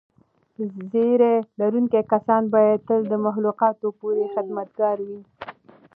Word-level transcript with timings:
ږیره 0.91 1.33
لرونکي 1.59 2.01
کسان 2.11 2.43
باید 2.53 2.79
تل 2.87 2.99
د 3.11 3.13
مخلوقاتو 3.25 3.87
پوره 3.99 4.25
خدمتګار 4.33 4.97
وي. 5.07 5.21